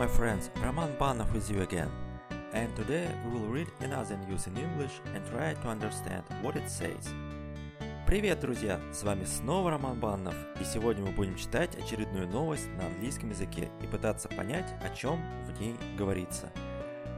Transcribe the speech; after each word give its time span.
my 0.00 0.06
friends, 0.06 0.48
Roman 0.64 0.96
Banov 0.96 1.30
with 1.34 1.50
you 1.50 1.60
again. 1.60 1.90
And 2.54 2.74
today 2.74 3.06
we 3.22 3.38
will 3.38 3.48
read 3.48 3.68
another 3.80 4.16
news 4.26 4.46
in 4.46 4.56
English 4.56 4.98
and 5.14 5.22
try 5.26 5.52
to 5.52 5.68
understand 5.68 6.24
what 6.40 6.56
it 6.56 6.70
says. 6.70 7.12
Привет, 8.06 8.40
друзья! 8.40 8.80
С 8.94 9.02
вами 9.02 9.26
снова 9.26 9.72
Роман 9.72 10.00
Баннов, 10.00 10.34
и 10.58 10.64
сегодня 10.64 11.04
мы 11.04 11.12
будем 11.12 11.36
читать 11.36 11.76
очередную 11.76 12.26
новость 12.28 12.66
на 12.78 12.86
английском 12.86 13.28
языке 13.28 13.68
и 13.82 13.86
пытаться 13.86 14.30
понять, 14.30 14.72
о 14.82 14.88
чем 14.96 15.20
в 15.44 15.60
ней 15.60 15.76
говорится. 15.98 16.50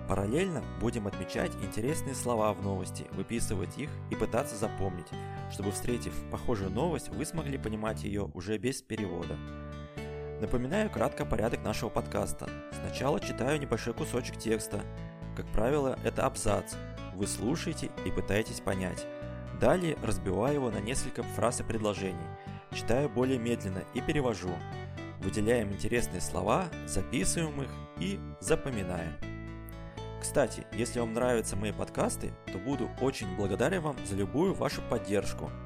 Параллельно 0.09 0.65
будем 0.81 1.07
отмечать 1.07 1.53
интересные 1.63 2.17
слова 2.17 2.53
в 2.53 2.63
новости, 2.63 3.07
выписывать 3.13 3.79
их 3.79 3.91
и 4.11 4.17
пытаться 4.17 4.57
запомнить, 4.57 5.07
чтобы, 5.53 5.71
встретив 5.71 6.15
похожую 6.33 6.71
новость, 6.71 7.11
вы 7.11 7.25
смогли 7.27 7.59
понимать 7.59 8.03
ее 8.03 8.29
уже 8.35 8.59
без 8.59 8.83
перевода. 8.83 9.39
Напоминаю 10.43 10.91
кратко 10.91 11.25
порядок 11.25 11.63
нашего 11.63 11.89
подкаста. 11.89 12.51
Сначала 12.73 13.21
читаю 13.21 13.61
небольшой 13.61 13.95
кусочек 13.95 14.39
текста. 14.39 14.81
Как 15.37 15.47
правило, 15.53 15.97
это 16.03 16.27
абзац. 16.27 16.75
Вы 17.15 17.29
слушаете 17.29 17.91
и 18.05 18.11
пытаетесь 18.11 18.59
понять. 18.59 19.07
Далее 19.61 19.97
разбиваю 20.03 20.55
его 20.55 20.71
на 20.73 20.81
несколько 20.81 21.23
фраз 21.23 21.61
и 21.61 21.63
предложений. 21.63 22.27
Читаю 22.75 23.09
более 23.09 23.39
медленно 23.39 23.85
и 23.95 24.01
перевожу. 24.01 24.51
Выделяем 25.21 25.71
интересные 25.71 26.21
слова, 26.21 26.65
записываем 26.87 27.63
их 27.63 27.71
и 28.01 28.19
запоминаем. 28.41 29.13
Кстати, 30.21 30.67
если 30.73 30.99
вам 30.99 31.13
нравятся 31.13 31.55
мои 31.55 31.71
подкасты, 31.71 32.33
то 32.53 32.59
буду 32.59 32.91
очень 33.01 33.37
благодарен 33.37 33.83
вам 33.83 33.97
за 34.05 34.17
любую 34.17 34.55
вашу 34.55 34.83
поддержку– 34.91 35.53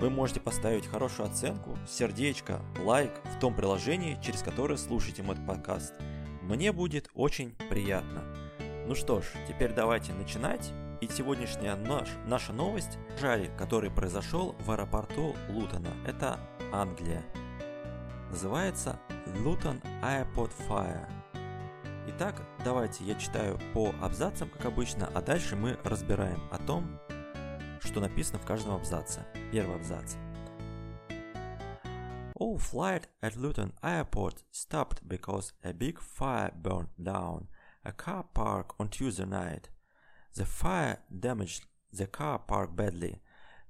вы 0.00 0.08
можете 0.08 0.40
поставить 0.40 0.86
хорошую 0.86 1.28
оценку, 1.28 1.76
сердечко, 1.86 2.60
лайк 2.82 3.12
в 3.36 3.38
том 3.38 3.54
приложении, 3.54 4.18
через 4.22 4.42
которое 4.42 4.78
слушаете 4.78 5.22
мой 5.22 5.36
подкаст. 5.36 5.94
Мне 6.42 6.72
будет 6.72 7.10
очень 7.14 7.54
приятно. 7.68 8.24
Ну 8.86 8.94
что 8.94 9.20
ж, 9.20 9.26
теперь 9.46 9.72
давайте 9.72 10.14
начинать. 10.14 10.72
И 11.02 11.08
сегодняшняя 11.08 11.76
наш, 11.76 12.08
наша 12.26 12.52
новость– 12.52 12.98
жаре, 13.20 13.50
который 13.56 13.90
произошел 13.90 14.54
в 14.60 14.70
аэропорту 14.70 15.34
Лутона. 15.48 15.92
Это 16.06 16.38
Англия. 16.72 17.22
Называется 18.30 18.98
Luton 19.26 19.82
Airport 20.02 20.52
Fire. 20.68 21.08
Итак, 22.08 22.42
давайте 22.64 23.04
я 23.04 23.14
читаю 23.14 23.58
по 23.72 23.94
абзацам, 24.02 24.48
как 24.50 24.66
обычно, 24.66 25.10
а 25.14 25.22
дальше 25.22 25.56
мы 25.56 25.78
разбираем 25.84 26.42
о 26.50 26.58
том, 26.58 26.98
что 27.82 28.00
написано 28.00 28.38
в 28.38 28.46
каждом 28.46 28.74
абзаце. 28.74 29.24
Первый 29.51 29.75
абзац. 29.75 30.15
All 32.37 32.57
flight 32.57 33.07
at 33.21 33.37
Luton 33.37 33.71
Airport 33.81 34.43
stopped 34.51 35.07
because 35.07 35.53
a 35.63 35.73
big 35.73 35.99
fire 35.99 36.51
burned 36.53 36.89
down 36.97 37.47
a 37.85 37.91
car 37.91 38.25
park 38.33 38.73
on 38.79 38.89
Tuesday 38.89 39.25
night. 39.25 39.69
The 40.33 40.45
fire 40.45 40.99
damaged 41.09 41.65
the 41.93 42.07
car 42.07 42.39
park 42.39 42.75
badly. 42.75 43.21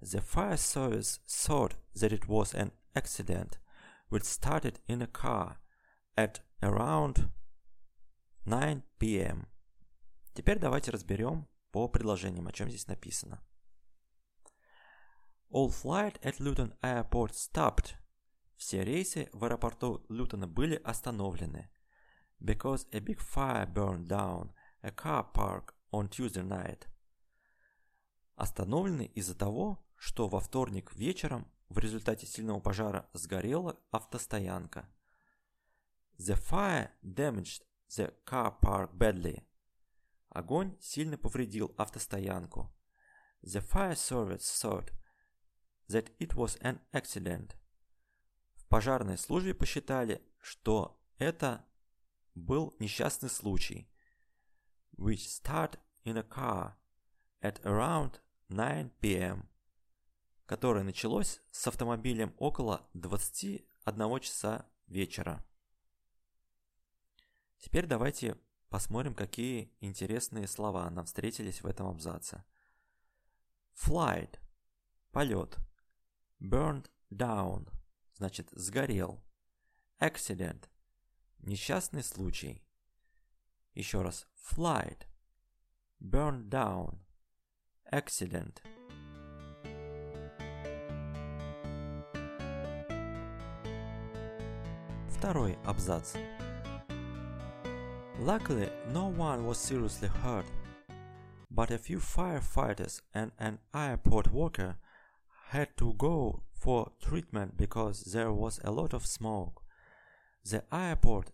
The 0.02 0.22
fire 0.22 0.58
service 0.58 1.20
thought 1.28 1.76
that 1.94 2.12
it 2.12 2.28
was 2.28 2.54
an 2.54 2.72
accident, 2.96 3.60
which 4.10 4.24
started 4.24 4.80
in 4.88 5.02
a 5.02 5.08
car 5.08 5.58
at 6.18 6.40
around 6.64 7.30
9 8.46 8.84
p.m. 9.00 9.48
Теперь 10.34 10.60
давайте 10.60 10.92
разберем 10.92 11.48
по 11.72 11.88
предложениям, 11.88 12.48
о 12.48 12.52
чем 12.52 12.70
здесь 12.70 12.88
написано. 12.88 13.42
All 15.53 15.69
flight 15.69 16.17
at 16.23 16.39
Luton 16.39 16.73
Airport 16.81 17.33
stopped. 17.35 17.95
Все 18.57 18.85
рейсы 18.85 19.29
в 19.33 19.45
аэропорту 19.45 20.05
Лютона 20.09 20.47
были 20.47 20.77
остановлены. 20.77 21.69
Because 22.39 22.87
a 22.93 23.01
big 23.01 23.19
fire 23.19 23.67
burned 23.67 24.07
down 24.07 24.53
a 24.83 24.93
car 24.93 25.27
park 25.35 25.75
on 25.91 26.09
Tuesday 26.09 26.45
night. 26.45 26.87
Остановлены 28.37 29.07
из-за 29.17 29.35
того, 29.35 29.85
что 29.97 30.29
во 30.29 30.39
вторник 30.39 30.95
вечером 30.95 31.51
в 31.69 31.79
результате 31.79 32.27
сильного 32.27 32.61
пожара 32.61 33.11
сгорела 33.13 33.77
автостоянка. 33.91 34.89
The 36.17 36.39
fire 36.39 36.91
damaged 37.03 37.63
the 37.89 38.15
car 38.25 38.55
park 38.61 38.93
badly. 38.93 39.43
Огонь 40.29 40.77
сильно 40.81 41.19
повредил 41.19 41.75
автостоянку. 41.77 42.73
The 43.43 43.61
fire 43.61 43.97
service 43.97 44.43
thought 44.43 44.93
that 45.91 46.13
it 46.19 46.35
was 46.35 46.57
an 46.63 46.81
accident. 46.93 47.57
В 48.55 48.65
пожарной 48.67 49.19
службе 49.19 49.55
посчитали, 49.55 50.23
что 50.41 51.01
это 51.19 51.65
был 52.35 52.75
несчастный 52.79 53.29
случай, 53.29 53.89
which 54.97 55.27
started 55.27 55.79
in 56.05 56.17
a 56.17 56.23
car 56.23 56.75
at 57.43 57.61
around 57.65 58.21
9 58.49 58.91
p.m., 59.01 59.49
которое 60.47 60.85
началось 60.85 61.41
с 61.51 61.67
автомобилем 61.67 62.35
около 62.39 62.89
21 62.95 64.21
часа 64.21 64.67
вечера. 64.87 65.45
Теперь 67.59 67.87
давайте 67.87 68.37
посмотрим, 68.69 69.15
какие 69.15 69.73
интересные 69.81 70.47
слова 70.47 70.89
нам 70.91 71.05
встретились 71.05 71.63
в 71.63 71.67
этом 71.67 71.89
абзаце. 71.89 72.45
Flight– 73.75 74.39
полет– 75.13 75.59
Burned 76.40 76.90
down – 77.10 77.76
значит 78.18 78.50
сгорел. 78.52 79.22
Accident – 80.00 81.40
несчастный 81.40 82.04
случай. 82.04 82.64
Еще 83.74 84.02
раз. 84.02 84.28
Flight. 84.36 85.06
Burned 86.00 86.50
down. 86.50 87.00
Accident. 87.92 88.62
Второй 95.10 95.58
абзац. 95.66 96.16
Luckily, 98.20 98.72
no 98.94 99.08
one 99.08 99.46
was 99.46 99.58
seriously 99.58 100.08
hurt, 100.08 100.46
but 101.50 101.70
a 101.70 101.78
few 101.78 102.00
firefighters 102.00 103.02
and 103.14 103.34
an 103.38 103.60
airport 103.74 104.32
worker – 104.32 104.86
had 105.50 105.78
to 105.78 105.94
go 105.94 106.44
for 106.54 106.92
treatment 107.02 107.58
because 107.58 108.12
there 108.12 108.32
was 108.32 108.60
a 108.64 108.72
lot 108.72 108.94
of 108.94 109.06
smoke. 109.06 109.62
The 110.44 110.64
airport 110.72 111.32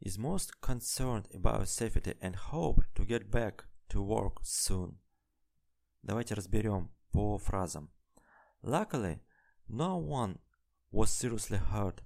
is 0.00 0.18
most 0.18 0.60
concerned 0.60 1.28
about 1.34 1.68
safety 1.68 2.14
and 2.20 2.36
hope 2.36 2.84
to 2.94 3.04
get 3.04 3.30
back 3.30 3.64
to 3.90 4.02
work 4.02 4.38
soon. 4.42 4.98
Давайте 6.02 6.34
разберем 6.34 6.90
по 7.12 7.38
фразам. 7.38 7.90
Luckily, 8.62 9.20
no 9.68 9.96
one 9.96 10.38
was 10.92 11.10
seriously 11.10 11.58
hurt. 11.58 12.02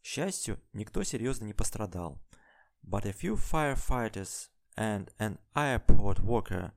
К 0.00 0.04
счастью, 0.04 0.58
никто 0.72 1.02
серьезно 1.02 1.44
не 1.44 1.52
пострадал. 1.52 2.20
But 2.82 3.04
a 3.04 3.12
few 3.12 3.36
firefighters 3.36 4.48
and 4.76 5.12
an 5.18 5.38
airport 5.54 6.20
worker. 6.20 6.72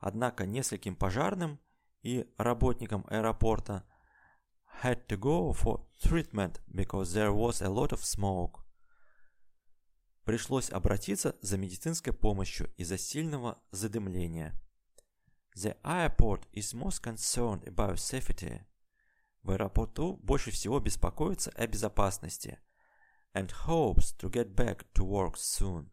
Однако 0.00 0.46
нескольким 0.46 0.96
пожарным – 0.96 1.69
и 2.01 2.25
работникам 2.37 3.05
аэропорта 3.09 3.83
had 4.81 5.07
to 5.07 5.17
go 5.17 5.53
for 5.53 5.85
treatment 6.03 6.59
because 6.73 7.13
there 7.13 7.31
was 7.31 7.61
a 7.61 7.69
lot 7.69 7.91
of 7.91 8.03
smoke. 8.03 8.61
Пришлось 10.23 10.69
обратиться 10.69 11.35
за 11.41 11.57
медицинской 11.57 12.13
помощью 12.13 12.71
из-за 12.77 12.97
сильного 12.97 13.61
задымления. 13.71 14.53
The 15.55 15.77
airport 15.83 16.47
is 16.53 16.73
most 16.73 17.03
concerned 17.03 17.63
about 17.65 17.97
safety. 17.97 18.61
В 19.43 19.51
аэропорту 19.51 20.17
больше 20.17 20.51
всего 20.51 20.79
беспокоится 20.79 21.51
о 21.51 21.67
безопасности 21.67 22.59
and 23.33 23.51
hopes 23.65 24.15
to 24.17 24.29
get 24.29 24.55
back 24.55 24.85
to 24.93 25.05
work 25.05 25.35
soon. 25.35 25.89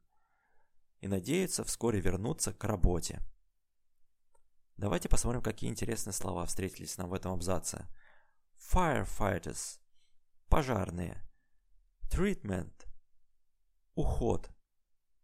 И 1.01 1.09
надеется 1.09 1.65
вскоре 1.65 2.01
вернуться 2.01 2.53
к 2.53 2.65
работе. 2.65 3.21
Давайте 4.79 5.09
посмотрим, 5.09 5.43
какие 5.43 5.69
интересные 5.69 6.13
слова 6.13 6.47
встретились 6.47 6.97
нам 6.99 7.11
в 7.11 7.15
этом 7.15 7.33
абзаце. 7.33 7.89
Firefighters– 8.73 9.81
пожарные. 10.49 11.21
Treatment– 12.09 12.87
уход. 13.97 14.49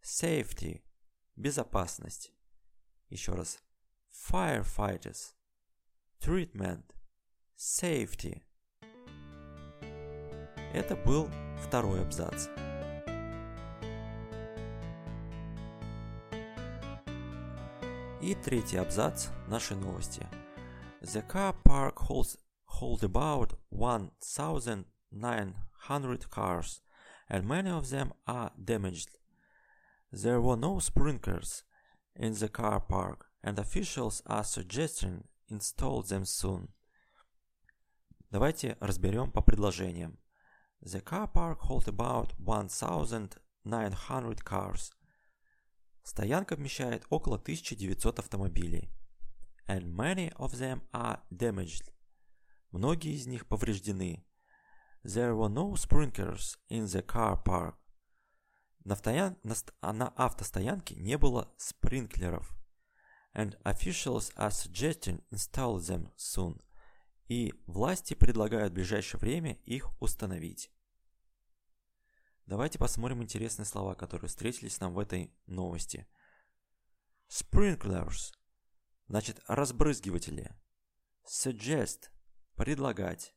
Safety– 0.02 0.82
безопасность. 1.36 2.32
Еще 3.10 3.32
раз. 3.34 3.60
Firefighters– 4.28 5.36
treatment– 6.18 6.92
safety. 7.56 8.42
Это 10.72 10.96
был 10.96 11.30
второй 11.64 12.02
абзац. 12.02 12.48
И 18.24 18.34
третий 18.34 18.78
абзац 18.78 19.28
нашей 19.48 19.76
новости. 19.76 20.26
The 21.02 21.22
car 21.28 21.54
park 21.62 21.98
holds, 22.08 22.38
holds 22.64 23.02
about 23.02 23.58
1,900 23.68 26.30
cars 26.30 26.80
and 27.28 27.46
many 27.46 27.68
of 27.68 27.90
them 27.90 28.14
are 28.26 28.50
damaged. 28.56 29.18
There 30.10 30.40
were 30.40 30.56
no 30.56 30.78
sprinklers 30.78 31.64
in 32.16 32.32
the 32.32 32.48
car 32.48 32.80
park, 32.80 33.30
and 33.42 33.58
officials 33.58 34.22
are 34.24 34.44
suggesting 34.44 35.24
install 35.50 36.02
them 36.02 36.24
soon. 36.24 36.70
Давайте 38.30 38.78
разберем 38.80 39.32
по 39.32 39.42
предложениям. 39.42 40.16
The 40.80 41.02
car 41.02 41.28
park 41.28 41.60
holds 41.60 41.88
about 41.88 42.32
1900 42.38 44.44
cars. 44.44 44.94
Стоянка 46.04 46.54
вмещает 46.54 47.06
около 47.08 47.36
1900 47.36 48.18
автомобилей. 48.18 48.90
And 49.66 49.84
many 49.86 50.30
of 50.36 50.52
them 50.52 50.82
are 50.92 51.20
damaged. 51.30 51.90
Многие 52.70 53.14
из 53.14 53.26
них 53.26 53.46
повреждены. 53.46 54.22
There 55.02 55.34
were 55.34 55.48
no 55.48 55.72
sprinklers 55.74 56.58
in 56.68 56.84
the 56.84 57.04
car 57.04 57.42
park. 57.42 57.76
На, 58.84 58.96
стоян... 58.96 59.38
на 59.80 60.08
автостоянке 60.08 60.94
не 60.96 61.16
было 61.16 61.50
спринклеров. 61.56 62.54
And 63.34 63.58
officials 63.62 64.30
are 64.36 64.50
suggesting 64.50 65.22
install 65.32 65.78
them 65.78 66.10
soon. 66.18 66.60
И 67.28 67.54
власти 67.66 68.12
предлагают 68.12 68.72
в 68.72 68.74
ближайшее 68.74 69.18
время 69.18 69.54
их 69.64 69.90
установить. 70.02 70.70
Давайте 72.46 72.78
посмотрим 72.78 73.22
интересные 73.22 73.64
слова, 73.64 73.94
которые 73.94 74.28
встретились 74.28 74.78
нам 74.80 74.92
в 74.92 74.98
этой 74.98 75.34
новости. 75.46 76.06
Sprinklers 77.28 78.34
значит 79.08 79.40
разбрызгиватели. 79.46 80.54
Suggest– 81.26 82.10
предлагать. 82.54 83.34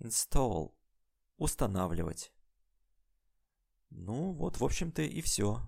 Install 0.00 0.74
устанавливать. 1.36 2.32
Ну 3.90 4.32
вот, 4.32 4.58
в 4.58 4.64
общем-то, 4.64 5.02
и 5.02 5.20
все. 5.20 5.60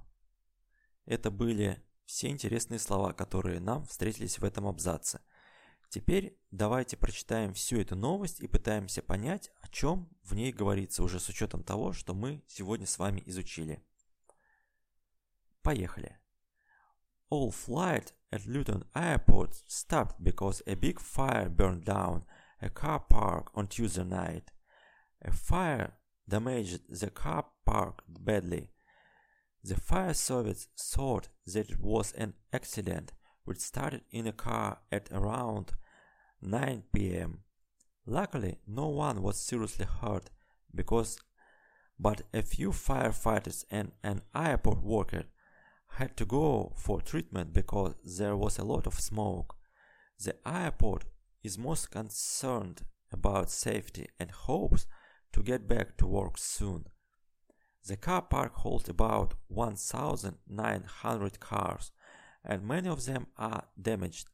Это 1.05 1.31
были 1.31 1.85
все 2.05 2.29
интересные 2.29 2.79
слова, 2.79 3.13
которые 3.13 3.61
нам 3.61 3.85
встретились 3.85 4.39
в 4.39 4.45
этом 4.45 4.67
абзаце. 4.67 5.21
Теперь 5.89 6.39
давайте 6.51 6.99
прочитаем 6.99 7.55
всю 7.55 7.81
эту 7.81 7.97
новость 7.97 8.41
и 8.41 8.47
пытаемся 8.47 9.01
понять, 9.03 9.51
о 9.61 9.69
чем 9.69 10.09
в 10.23 10.35
ней 10.35 10.53
говорится, 10.53 11.03
уже 11.03 11.19
с 11.19 11.29
учетом 11.31 11.63
того, 11.63 11.93
что 11.93 12.15
мы 12.15 12.43
сегодня 12.47 12.87
с 12.87 12.99
вами 12.99 13.23
изучили. 13.25 13.83
Поехали. 15.63 16.19
All 17.31 17.51
flight 17.51 18.13
at 18.31 18.47
Luton 18.47 18.87
Airport 18.95 19.55
stopped 19.67 20.21
because 20.21 20.63
a 20.67 20.75
big 20.75 20.99
fire 20.99 21.49
burned 21.49 21.85
down 21.85 22.25
a 22.61 22.69
car 22.69 23.01
park 23.01 23.51
on 23.55 23.67
Tuesday 23.69 24.05
night. 24.05 24.53
A 25.23 25.33
fire 25.33 25.95
damaged 26.29 26.83
the 26.89 27.11
car 27.11 27.47
park 27.65 28.03
badly. 28.07 28.73
The 29.65 29.77
fire 29.77 30.15
service 30.15 30.69
thought 30.77 31.29
that 31.47 31.71
it 31.71 31.81
was 31.81 32.13
an 32.13 32.35
accident 32.53 33.13
which 33.49 33.61
started 33.61 34.03
in 34.11 34.27
a 34.27 34.33
car 34.33 34.79
at 34.93 35.09
around 35.11 35.73
9 36.43 36.83
pm. 36.93 37.39
Luckily, 38.05 38.59
no 38.67 38.89
one 38.89 39.23
was 39.23 39.41
seriously 39.41 39.87
hurt 40.01 40.29
because 40.75 41.19
but 41.99 42.23
a 42.35 42.43
few 42.43 42.71
firefighters 42.71 43.65
and 43.71 43.93
an 44.05 44.21
airport 44.35 44.83
worker 44.83 45.25
had 45.93 46.15
to 46.19 46.27
go 46.27 46.75
for 46.77 47.01
treatment 47.01 47.55
because 47.55 47.95
there 48.19 48.37
was 48.37 48.59
a 48.59 48.65
lot 48.65 48.87
of 48.87 49.01
smoke. 49.01 49.57
The 50.23 50.37
airport 50.47 51.07
is 51.43 51.57
most 51.59 51.91
concerned 51.91 52.83
about 53.11 53.51
safety 53.51 54.09
and 54.21 54.31
hopes 54.31 54.87
to 55.33 55.43
get 55.43 55.67
back 55.67 55.97
to 55.97 56.07
work 56.07 56.37
soon. 56.37 56.85
The 57.87 57.97
car 57.97 58.23
park 58.23 58.55
holds 58.57 58.89
about 58.91 59.35
1,900 59.49 61.41
cars, 61.41 61.91
and 62.44 62.68
many 62.68 62.90
of 62.90 63.06
them 63.06 63.28
are 63.38 63.64
damaged. 63.82 64.28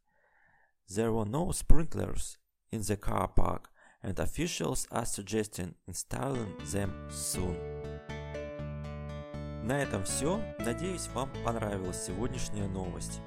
There 0.87 1.11
were 1.11 1.25
no 1.25 1.51
sprinklers 1.51 2.37
in 2.71 2.81
the 2.81 2.97
car 2.97 3.27
park, 3.27 3.69
and 4.01 4.17
officials 4.17 4.87
are 4.91 5.05
suggesting 5.05 5.75
installing 5.87 6.55
them 6.71 6.93
soon. 7.09 7.57
На 9.63 9.83
этом 9.83 10.03
все. 10.03 10.41
Надеюсь, 10.59 11.07
вам 11.13 11.29
понравилась 11.45 12.05
сегодняшняя 12.05 12.67
новость. 12.67 13.19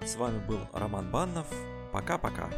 С 0.00 0.16
вами 0.16 0.44
был 0.46 0.58
Роман 0.72 1.10
Баннов. 1.10 1.46
Пока-пока. 1.92 2.50